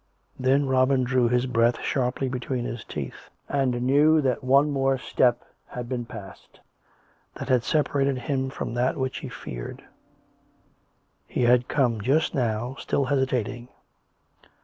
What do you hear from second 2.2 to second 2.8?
between